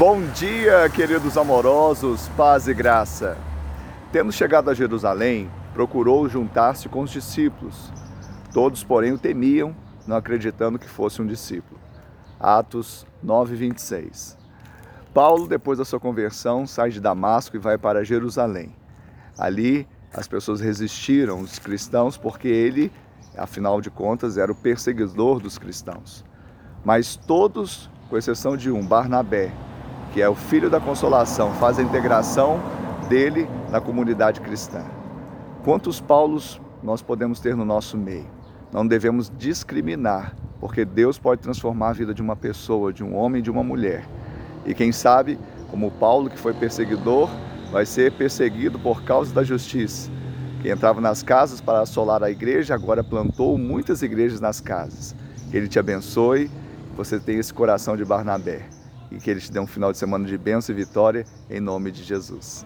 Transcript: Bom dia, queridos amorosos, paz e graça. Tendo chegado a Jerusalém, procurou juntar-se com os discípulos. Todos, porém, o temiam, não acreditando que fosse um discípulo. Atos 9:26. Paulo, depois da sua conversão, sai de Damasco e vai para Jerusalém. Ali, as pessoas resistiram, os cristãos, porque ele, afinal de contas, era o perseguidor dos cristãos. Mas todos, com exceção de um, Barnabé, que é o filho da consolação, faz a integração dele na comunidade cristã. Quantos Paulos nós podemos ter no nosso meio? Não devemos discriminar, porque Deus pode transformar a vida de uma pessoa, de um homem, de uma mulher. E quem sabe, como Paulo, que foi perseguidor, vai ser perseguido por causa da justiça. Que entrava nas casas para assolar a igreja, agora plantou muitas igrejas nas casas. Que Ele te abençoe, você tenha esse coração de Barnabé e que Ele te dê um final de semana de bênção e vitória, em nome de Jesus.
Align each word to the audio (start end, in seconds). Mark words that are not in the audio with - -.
Bom 0.00 0.22
dia, 0.32 0.88
queridos 0.88 1.36
amorosos, 1.36 2.26
paz 2.28 2.66
e 2.66 2.72
graça. 2.72 3.36
Tendo 4.10 4.32
chegado 4.32 4.70
a 4.70 4.74
Jerusalém, 4.74 5.50
procurou 5.74 6.26
juntar-se 6.26 6.88
com 6.88 7.02
os 7.02 7.10
discípulos. 7.10 7.92
Todos, 8.50 8.82
porém, 8.82 9.12
o 9.12 9.18
temiam, 9.18 9.76
não 10.06 10.16
acreditando 10.16 10.78
que 10.78 10.88
fosse 10.88 11.20
um 11.20 11.26
discípulo. 11.26 11.78
Atos 12.40 13.06
9:26. 13.22 14.38
Paulo, 15.12 15.46
depois 15.46 15.76
da 15.76 15.84
sua 15.84 16.00
conversão, 16.00 16.66
sai 16.66 16.88
de 16.88 16.98
Damasco 16.98 17.56
e 17.56 17.60
vai 17.60 17.76
para 17.76 18.02
Jerusalém. 18.02 18.74
Ali, 19.36 19.86
as 20.14 20.26
pessoas 20.26 20.62
resistiram, 20.62 21.40
os 21.42 21.58
cristãos, 21.58 22.16
porque 22.16 22.48
ele, 22.48 22.90
afinal 23.36 23.82
de 23.82 23.90
contas, 23.90 24.38
era 24.38 24.50
o 24.50 24.54
perseguidor 24.56 25.40
dos 25.40 25.58
cristãos. 25.58 26.24
Mas 26.82 27.16
todos, 27.16 27.90
com 28.08 28.16
exceção 28.16 28.56
de 28.56 28.70
um, 28.70 28.80
Barnabé, 28.82 29.52
que 30.12 30.20
é 30.20 30.28
o 30.28 30.34
filho 30.34 30.68
da 30.68 30.80
consolação, 30.80 31.52
faz 31.54 31.78
a 31.78 31.82
integração 31.82 32.60
dele 33.08 33.48
na 33.70 33.80
comunidade 33.80 34.40
cristã. 34.40 34.84
Quantos 35.64 36.00
Paulos 36.00 36.60
nós 36.82 37.02
podemos 37.02 37.38
ter 37.38 37.54
no 37.54 37.64
nosso 37.64 37.96
meio? 37.96 38.26
Não 38.72 38.86
devemos 38.86 39.30
discriminar, 39.36 40.34
porque 40.60 40.84
Deus 40.84 41.18
pode 41.18 41.40
transformar 41.40 41.90
a 41.90 41.92
vida 41.92 42.14
de 42.14 42.22
uma 42.22 42.34
pessoa, 42.34 42.92
de 42.92 43.04
um 43.04 43.14
homem, 43.14 43.42
de 43.42 43.50
uma 43.50 43.62
mulher. 43.62 44.04
E 44.66 44.74
quem 44.74 44.92
sabe, 44.92 45.38
como 45.70 45.90
Paulo, 45.92 46.28
que 46.28 46.38
foi 46.38 46.54
perseguidor, 46.54 47.28
vai 47.70 47.86
ser 47.86 48.12
perseguido 48.12 48.78
por 48.78 49.02
causa 49.02 49.32
da 49.32 49.44
justiça. 49.44 50.10
Que 50.60 50.70
entrava 50.70 51.00
nas 51.00 51.22
casas 51.22 51.60
para 51.60 51.80
assolar 51.80 52.22
a 52.22 52.30
igreja, 52.30 52.74
agora 52.74 53.02
plantou 53.02 53.56
muitas 53.56 54.02
igrejas 54.02 54.40
nas 54.40 54.60
casas. 54.60 55.14
Que 55.50 55.56
Ele 55.56 55.68
te 55.68 55.78
abençoe, 55.78 56.50
você 56.96 57.18
tenha 57.18 57.40
esse 57.40 57.54
coração 57.54 57.96
de 57.96 58.04
Barnabé 58.04 58.79
e 59.10 59.18
que 59.18 59.30
Ele 59.30 59.40
te 59.40 59.50
dê 59.50 59.60
um 59.60 59.66
final 59.66 59.92
de 59.92 59.98
semana 59.98 60.26
de 60.26 60.36
bênção 60.36 60.74
e 60.74 60.78
vitória, 60.78 61.24
em 61.48 61.60
nome 61.60 61.90
de 61.90 62.02
Jesus. 62.02 62.58